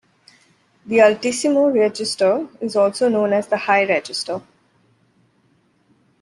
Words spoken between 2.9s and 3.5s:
known as